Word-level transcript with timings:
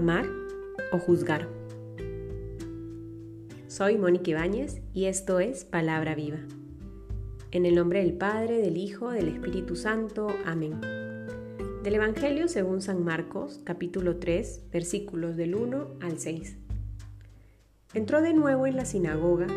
amar 0.00 0.24
o 0.92 0.98
juzgar. 0.98 1.46
Soy 3.68 3.98
Mónica 3.98 4.30
Ibáñez 4.30 4.80
y 4.94 5.04
esto 5.04 5.40
es 5.40 5.66
Palabra 5.66 6.14
Viva. 6.14 6.38
En 7.50 7.66
el 7.66 7.74
nombre 7.74 8.00
del 8.00 8.14
Padre, 8.14 8.62
del 8.62 8.78
Hijo, 8.78 9.10
del 9.10 9.28
Espíritu 9.28 9.76
Santo. 9.76 10.28
Amén. 10.46 10.80
Del 11.82 11.94
Evangelio 11.96 12.48
según 12.48 12.80
San 12.80 13.04
Marcos, 13.04 13.60
capítulo 13.62 14.16
3, 14.16 14.70
versículos 14.72 15.36
del 15.36 15.54
1 15.54 15.98
al 16.00 16.18
6. 16.18 16.56
Entró 17.92 18.22
de 18.22 18.32
nuevo 18.32 18.66
en 18.66 18.76
la 18.76 18.86
sinagoga 18.86 19.48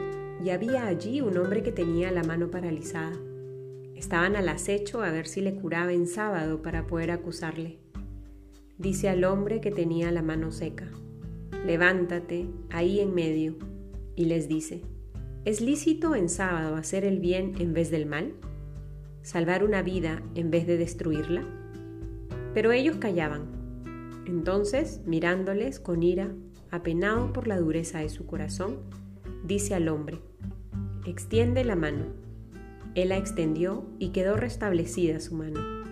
y 0.43 0.49
había 0.49 0.87
allí 0.87 1.21
un 1.21 1.37
hombre 1.37 1.63
que 1.63 1.71
tenía 1.71 2.11
la 2.11 2.23
mano 2.23 2.51
paralizada. 2.51 3.17
Estaban 3.95 4.35
al 4.35 4.49
acecho 4.49 5.03
a 5.03 5.11
ver 5.11 5.25
si 5.25 5.39
le 5.39 5.55
curaba 5.55 5.93
en 5.93 6.05
sábado 6.05 6.61
para 6.61 6.85
poder 6.85 7.11
acusarle 7.11 7.82
dice 8.77 9.09
al 9.09 9.23
hombre 9.23 9.61
que 9.61 9.71
tenía 9.71 10.11
la 10.11 10.21
mano 10.21 10.51
seca, 10.51 10.89
levántate 11.65 12.47
ahí 12.69 12.99
en 12.99 13.13
medio, 13.13 13.55
y 14.15 14.25
les 14.25 14.47
dice, 14.47 14.81
¿es 15.45 15.61
lícito 15.61 16.15
en 16.15 16.29
sábado 16.29 16.75
hacer 16.75 17.05
el 17.05 17.19
bien 17.19 17.53
en 17.59 17.73
vez 17.73 17.89
del 17.89 18.05
mal? 18.05 18.33
¿Salvar 19.21 19.63
una 19.63 19.81
vida 19.81 20.21
en 20.35 20.51
vez 20.51 20.67
de 20.67 20.77
destruirla? 20.77 21.43
Pero 22.53 22.71
ellos 22.71 22.97
callaban. 22.97 23.47
Entonces, 24.27 25.01
mirándoles 25.05 25.79
con 25.79 26.03
ira, 26.03 26.31
apenado 26.69 27.33
por 27.33 27.47
la 27.47 27.57
dureza 27.57 27.99
de 27.99 28.09
su 28.09 28.25
corazón, 28.25 28.79
dice 29.43 29.75
al 29.75 29.87
hombre, 29.87 30.19
extiende 31.05 31.63
la 31.63 31.75
mano. 31.75 32.05
Él 32.95 33.09
la 33.09 33.17
extendió 33.17 33.85
y 33.99 34.09
quedó 34.09 34.35
restablecida 34.35 35.19
su 35.19 35.35
mano. 35.35 35.82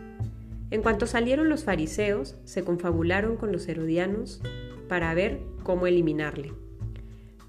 En 0.71 0.81
cuanto 0.81 1.05
salieron 1.05 1.49
los 1.49 1.65
fariseos, 1.65 2.37
se 2.45 2.63
confabularon 2.63 3.35
con 3.35 3.51
los 3.51 3.67
herodianos 3.67 4.41
para 4.87 5.13
ver 5.13 5.41
cómo 5.63 5.85
eliminarle. 5.85 6.53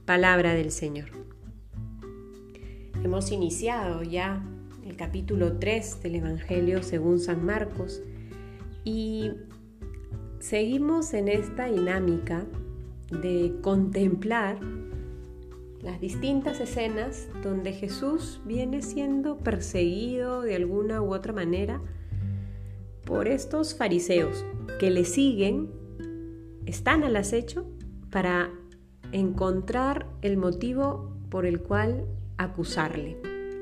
Palabra 0.05 0.55
del 0.55 0.73
Señor. 0.73 1.09
Hemos 3.05 3.31
iniciado 3.31 4.03
ya 4.03 4.45
el 4.85 4.97
capítulo 4.97 5.59
3 5.59 6.03
del 6.03 6.17
Evangelio 6.17 6.83
según 6.83 7.21
San 7.21 7.47
Marcos 7.47 8.03
y 8.83 9.31
seguimos 10.41 11.15
en 11.15 11.29
esta 11.29 11.67
dinámica 11.67 12.45
de 13.23 13.55
contemplar 13.63 14.59
las 15.81 16.01
distintas 16.01 16.59
escenas 16.59 17.29
donde 17.45 17.73
Jesús 17.73 18.41
viene 18.45 18.83
siendo 18.83 19.39
perseguido 19.39 20.43
de 20.43 20.57
alguna 20.57 21.03
u 21.03 21.15
otra 21.15 21.33
manera 21.33 21.81
por 23.13 23.29
estos 23.29 23.75
fariseos 23.75 24.43
que 24.81 24.91
le 24.91 25.05
siguen, 25.05 25.69
están 26.65 27.05
al 27.05 27.15
acecho 27.17 27.67
para 28.11 28.51
encontrar 29.13 30.07
el 30.23 30.39
motivo 30.39 31.15
por 31.29 31.45
el 31.45 31.61
cual 31.61 32.07
acusarle 32.39 33.19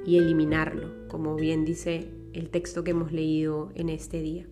y 0.06 0.18
eliminarlo, 0.18 1.08
como 1.08 1.34
bien 1.34 1.64
dice 1.64 2.12
el 2.32 2.48
texto 2.48 2.84
que 2.84 2.92
hemos 2.92 3.10
leído 3.10 3.72
en 3.74 3.88
este 3.88 4.22
día. 4.22 4.46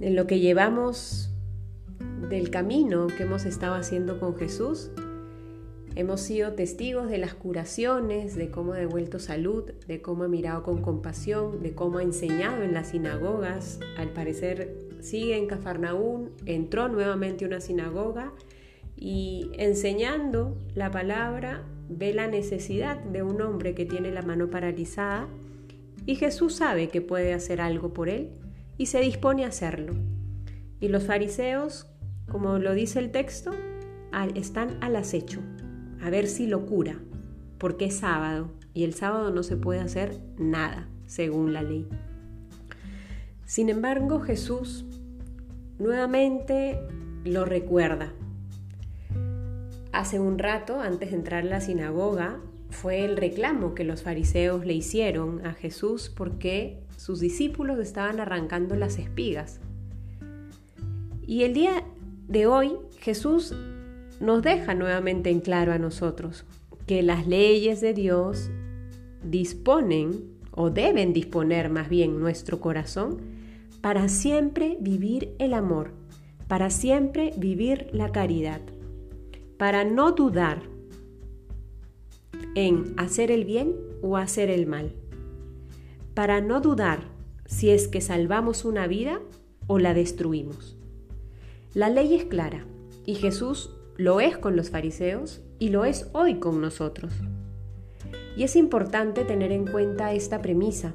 En 0.00 0.16
lo 0.16 0.26
que 0.26 0.40
llevamos 0.40 1.30
del 2.28 2.50
camino 2.50 3.06
que 3.06 3.22
hemos 3.22 3.44
estado 3.44 3.74
haciendo 3.74 4.18
con 4.18 4.34
Jesús, 4.34 4.90
Hemos 5.96 6.20
sido 6.20 6.52
testigos 6.52 7.10
de 7.10 7.18
las 7.18 7.34
curaciones, 7.34 8.36
de 8.36 8.50
cómo 8.50 8.74
ha 8.74 8.78
devuelto 8.78 9.18
salud, 9.18 9.64
de 9.88 10.00
cómo 10.00 10.24
ha 10.24 10.28
mirado 10.28 10.62
con 10.62 10.82
compasión, 10.82 11.62
de 11.62 11.74
cómo 11.74 11.98
ha 11.98 12.02
enseñado 12.02 12.62
en 12.62 12.72
las 12.72 12.88
sinagogas. 12.88 13.80
Al 13.96 14.10
parecer 14.10 14.76
sigue 15.00 15.36
en 15.36 15.46
Cafarnaún, 15.46 16.30
entró 16.46 16.88
nuevamente 16.88 17.44
a 17.44 17.48
una 17.48 17.60
sinagoga 17.60 18.32
y 18.96 19.50
enseñando 19.54 20.56
la 20.74 20.90
palabra 20.90 21.64
ve 21.88 22.14
la 22.14 22.28
necesidad 22.28 22.98
de 22.98 23.22
un 23.22 23.40
hombre 23.42 23.74
que 23.74 23.84
tiene 23.84 24.12
la 24.12 24.22
mano 24.22 24.48
paralizada 24.48 25.28
y 26.06 26.14
Jesús 26.14 26.54
sabe 26.54 26.88
que 26.88 27.00
puede 27.00 27.34
hacer 27.34 27.60
algo 27.60 27.92
por 27.92 28.08
él 28.08 28.30
y 28.78 28.86
se 28.86 29.00
dispone 29.00 29.44
a 29.44 29.48
hacerlo. 29.48 29.94
Y 30.80 30.88
los 30.88 31.04
fariseos, 31.04 31.86
como 32.30 32.58
lo 32.58 32.74
dice 32.74 33.00
el 33.00 33.10
texto, 33.10 33.50
están 34.34 34.78
al 34.80 34.96
acecho, 34.96 35.40
a 36.02 36.10
ver 36.10 36.26
si 36.26 36.46
lo 36.46 36.66
cura, 36.66 36.98
porque 37.58 37.86
es 37.86 37.98
sábado 37.98 38.50
y 38.74 38.84
el 38.84 38.94
sábado 38.94 39.30
no 39.30 39.42
se 39.42 39.56
puede 39.56 39.80
hacer 39.80 40.20
nada, 40.38 40.88
según 41.06 41.52
la 41.52 41.62
ley. 41.62 41.86
Sin 43.44 43.68
embargo, 43.68 44.20
Jesús 44.20 44.84
nuevamente 45.78 46.80
lo 47.24 47.44
recuerda. 47.44 48.12
Hace 49.92 50.20
un 50.20 50.38
rato, 50.38 50.80
antes 50.80 51.10
de 51.10 51.16
entrar 51.16 51.42
a 51.42 51.48
la 51.48 51.60
sinagoga, 51.60 52.40
fue 52.70 53.04
el 53.04 53.16
reclamo 53.16 53.74
que 53.74 53.84
los 53.84 54.02
fariseos 54.02 54.64
le 54.64 54.74
hicieron 54.74 55.44
a 55.44 55.52
Jesús 55.52 56.12
porque 56.14 56.84
sus 56.96 57.18
discípulos 57.18 57.78
estaban 57.80 58.20
arrancando 58.20 58.76
las 58.76 58.98
espigas. 58.98 59.60
Y 61.26 61.42
el 61.42 61.54
día 61.54 61.84
de 62.28 62.46
hoy 62.46 62.76
Jesús 62.98 63.54
nos 64.20 64.42
deja 64.42 64.74
nuevamente 64.74 65.30
en 65.30 65.40
claro 65.40 65.72
a 65.72 65.78
nosotros 65.78 66.44
que 66.86 67.02
las 67.02 67.26
leyes 67.26 67.80
de 67.80 67.94
Dios 67.94 68.50
disponen 69.24 70.38
o 70.52 70.70
deben 70.70 71.12
disponer 71.12 71.70
más 71.70 71.88
bien 71.88 72.20
nuestro 72.20 72.60
corazón 72.60 73.18
para 73.80 74.08
siempre 74.08 74.76
vivir 74.80 75.34
el 75.38 75.54
amor, 75.54 75.92
para 76.48 76.70
siempre 76.70 77.32
vivir 77.36 77.88
la 77.92 78.12
caridad, 78.12 78.60
para 79.56 79.84
no 79.84 80.12
dudar 80.12 80.62
en 82.54 82.94
hacer 82.96 83.30
el 83.30 83.44
bien 83.44 83.74
o 84.02 84.16
hacer 84.16 84.50
el 84.50 84.66
mal, 84.66 84.92
para 86.14 86.40
no 86.40 86.60
dudar 86.60 87.04
si 87.46 87.70
es 87.70 87.88
que 87.88 88.00
salvamos 88.00 88.64
una 88.64 88.86
vida 88.86 89.20
o 89.66 89.78
la 89.78 89.94
destruimos. 89.94 90.76
La 91.72 91.88
ley 91.88 92.14
es 92.14 92.24
clara 92.24 92.66
y 93.06 93.14
Jesús 93.14 93.70
lo 94.00 94.20
es 94.20 94.38
con 94.38 94.56
los 94.56 94.70
fariseos 94.70 95.42
y 95.58 95.68
lo 95.68 95.84
es 95.84 96.08
hoy 96.14 96.36
con 96.36 96.62
nosotros. 96.62 97.12
Y 98.34 98.44
es 98.44 98.56
importante 98.56 99.24
tener 99.24 99.52
en 99.52 99.66
cuenta 99.66 100.14
esta 100.14 100.40
premisa, 100.40 100.94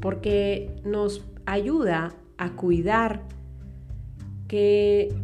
porque 0.00 0.74
nos 0.82 1.22
ayuda 1.44 2.14
a 2.38 2.56
cuidar 2.56 3.24
que 4.48 5.14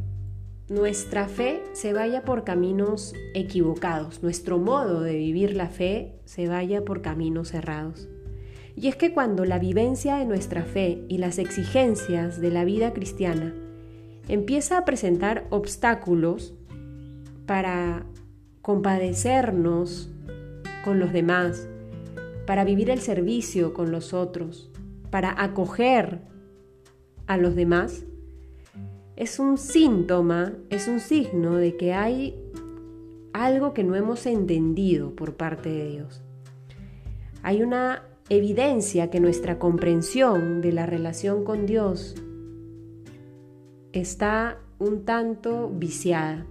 nuestra 0.68 1.26
fe 1.26 1.62
se 1.72 1.94
vaya 1.94 2.22
por 2.22 2.44
caminos 2.44 3.14
equivocados, 3.32 4.22
nuestro 4.22 4.58
modo 4.58 5.00
de 5.00 5.16
vivir 5.16 5.56
la 5.56 5.68
fe 5.68 6.20
se 6.26 6.48
vaya 6.48 6.84
por 6.84 7.00
caminos 7.00 7.48
cerrados. 7.48 8.10
Y 8.76 8.88
es 8.88 8.96
que 8.96 9.14
cuando 9.14 9.46
la 9.46 9.58
vivencia 9.58 10.16
de 10.16 10.26
nuestra 10.26 10.64
fe 10.64 11.02
y 11.08 11.16
las 11.16 11.38
exigencias 11.38 12.42
de 12.42 12.50
la 12.50 12.66
vida 12.66 12.92
cristiana 12.92 13.54
empieza 14.28 14.76
a 14.76 14.84
presentar 14.84 15.46
obstáculos 15.48 16.52
para 17.46 18.04
compadecernos 18.62 20.10
con 20.84 20.98
los 20.98 21.12
demás, 21.12 21.68
para 22.46 22.64
vivir 22.64 22.90
el 22.90 23.00
servicio 23.00 23.72
con 23.72 23.90
los 23.90 24.12
otros, 24.12 24.70
para 25.10 25.42
acoger 25.42 26.20
a 27.26 27.36
los 27.36 27.54
demás, 27.54 28.04
es 29.16 29.38
un 29.38 29.56
síntoma, 29.56 30.52
es 30.68 30.88
un 30.88 31.00
signo 31.00 31.56
de 31.56 31.76
que 31.76 31.94
hay 31.94 32.38
algo 33.32 33.72
que 33.72 33.84
no 33.84 33.94
hemos 33.94 34.26
entendido 34.26 35.14
por 35.14 35.36
parte 35.36 35.70
de 35.70 35.88
Dios. 35.88 36.22
Hay 37.42 37.62
una 37.62 38.02
evidencia 38.28 39.10
que 39.10 39.20
nuestra 39.20 39.58
comprensión 39.58 40.60
de 40.60 40.72
la 40.72 40.86
relación 40.86 41.44
con 41.44 41.64
Dios 41.66 42.14
está 43.92 44.58
un 44.78 45.04
tanto 45.04 45.70
viciada. 45.70 46.46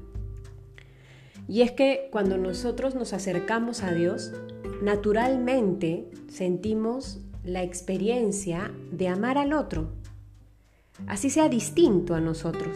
Y 1.47 1.62
es 1.62 1.71
que 1.71 2.09
cuando 2.12 2.38
nosotros 2.38 2.95
nos 2.95 3.13
acercamos 3.13 3.83
a 3.83 3.94
Dios, 3.94 4.33
naturalmente 4.81 6.09
sentimos 6.27 7.19
la 7.44 7.63
experiencia 7.63 8.71
de 8.92 9.07
amar 9.07 9.38
al 9.38 9.53
otro, 9.53 9.89
así 11.07 11.30
sea 11.30 11.50
distinto 11.50 12.15
a 12.15 12.21
nosotros. 12.21 12.75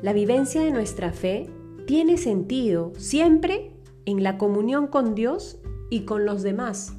La 0.00 0.12
vivencia 0.12 0.62
de 0.62 0.70
nuestra 0.70 1.12
fe 1.12 1.50
tiene 1.86 2.16
sentido 2.16 2.92
siempre 2.96 3.72
en 4.06 4.22
la 4.22 4.38
comunión 4.38 4.86
con 4.86 5.14
Dios 5.14 5.58
y 5.90 6.00
con 6.00 6.24
los 6.24 6.42
demás, 6.42 6.94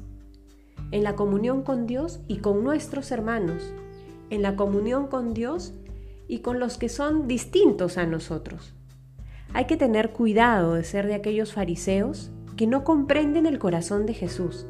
en 0.92 1.02
la 1.02 1.16
comunión 1.16 1.62
con 1.62 1.86
Dios 1.86 2.20
y 2.28 2.38
con 2.38 2.62
nuestros 2.62 3.10
hermanos, 3.10 3.72
en 4.30 4.42
la 4.42 4.56
comunión 4.56 5.08
con 5.08 5.34
Dios 5.34 5.74
y 6.28 6.40
con 6.40 6.60
los 6.60 6.78
que 6.78 6.88
son 6.88 7.26
distintos 7.26 7.98
a 7.98 8.06
nosotros. 8.06 8.74
Hay 9.54 9.64
que 9.66 9.76
tener 9.76 10.10
cuidado 10.10 10.74
de 10.74 10.84
ser 10.84 11.06
de 11.06 11.14
aquellos 11.14 11.52
fariseos 11.52 12.30
que 12.56 12.66
no 12.66 12.84
comprenden 12.84 13.46
el 13.46 13.58
corazón 13.58 14.06
de 14.06 14.14
Jesús 14.14 14.66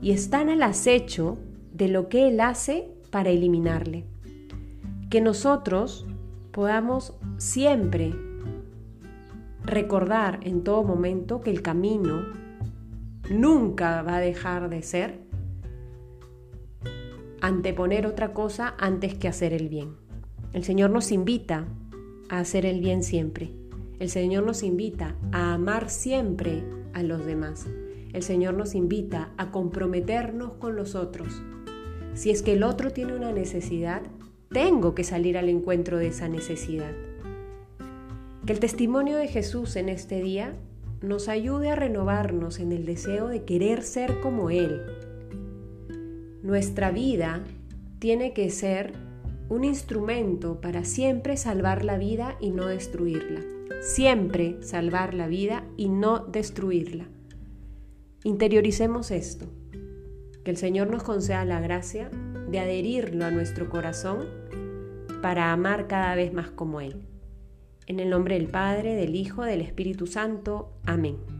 y 0.00 0.10
están 0.10 0.48
al 0.48 0.62
acecho 0.62 1.38
de 1.72 1.88
lo 1.88 2.08
que 2.08 2.28
Él 2.28 2.40
hace 2.40 2.90
para 3.10 3.30
eliminarle. 3.30 4.04
Que 5.10 5.20
nosotros 5.20 6.06
podamos 6.50 7.14
siempre 7.36 8.12
recordar 9.64 10.40
en 10.42 10.64
todo 10.64 10.82
momento 10.82 11.40
que 11.40 11.50
el 11.50 11.62
camino 11.62 12.26
nunca 13.30 14.02
va 14.02 14.16
a 14.16 14.20
dejar 14.20 14.68
de 14.68 14.82
ser 14.82 15.20
anteponer 17.40 18.06
otra 18.06 18.32
cosa 18.32 18.74
antes 18.78 19.14
que 19.14 19.28
hacer 19.28 19.52
el 19.52 19.68
bien. 19.68 19.96
El 20.52 20.64
Señor 20.64 20.90
nos 20.90 21.12
invita 21.12 21.66
a 22.28 22.38
hacer 22.38 22.66
el 22.66 22.80
bien 22.80 23.02
siempre. 23.02 23.61
El 24.02 24.10
Señor 24.10 24.42
nos 24.42 24.64
invita 24.64 25.14
a 25.30 25.54
amar 25.54 25.88
siempre 25.88 26.64
a 26.92 27.04
los 27.04 27.24
demás. 27.24 27.68
El 28.12 28.24
Señor 28.24 28.54
nos 28.54 28.74
invita 28.74 29.30
a 29.36 29.52
comprometernos 29.52 30.54
con 30.54 30.74
los 30.74 30.96
otros. 30.96 31.40
Si 32.14 32.30
es 32.30 32.42
que 32.42 32.54
el 32.54 32.64
otro 32.64 32.90
tiene 32.90 33.14
una 33.14 33.30
necesidad, 33.30 34.02
tengo 34.50 34.96
que 34.96 35.04
salir 35.04 35.38
al 35.38 35.48
encuentro 35.48 35.98
de 35.98 36.08
esa 36.08 36.26
necesidad. 36.26 36.90
Que 38.44 38.52
el 38.52 38.58
testimonio 38.58 39.16
de 39.18 39.28
Jesús 39.28 39.76
en 39.76 39.88
este 39.88 40.20
día 40.20 40.52
nos 41.00 41.28
ayude 41.28 41.70
a 41.70 41.76
renovarnos 41.76 42.58
en 42.58 42.72
el 42.72 42.84
deseo 42.84 43.28
de 43.28 43.44
querer 43.44 43.84
ser 43.84 44.18
como 44.18 44.50
Él. 44.50 44.82
Nuestra 46.42 46.90
vida 46.90 47.44
tiene 48.00 48.32
que 48.32 48.50
ser 48.50 48.94
un 49.52 49.64
instrumento 49.64 50.62
para 50.62 50.82
siempre 50.82 51.36
salvar 51.36 51.84
la 51.84 51.98
vida 51.98 52.36
y 52.40 52.50
no 52.52 52.68
destruirla. 52.68 53.42
Siempre 53.82 54.56
salvar 54.62 55.12
la 55.12 55.26
vida 55.26 55.64
y 55.76 55.90
no 55.90 56.20
destruirla. 56.20 57.06
Interioricemos 58.24 59.10
esto. 59.10 59.46
Que 60.42 60.50
el 60.50 60.56
Señor 60.56 60.88
nos 60.88 61.02
conceda 61.02 61.44
la 61.44 61.60
gracia 61.60 62.10
de 62.50 62.60
adherirlo 62.60 63.26
a 63.26 63.30
nuestro 63.30 63.68
corazón 63.68 64.26
para 65.20 65.52
amar 65.52 65.86
cada 65.86 66.14
vez 66.14 66.32
más 66.32 66.50
como 66.50 66.80
Él. 66.80 67.02
En 67.86 68.00
el 68.00 68.08
nombre 68.08 68.36
del 68.36 68.48
Padre, 68.48 68.94
del 68.94 69.14
Hijo, 69.14 69.42
del 69.42 69.60
Espíritu 69.60 70.06
Santo. 70.06 70.72
Amén. 70.86 71.31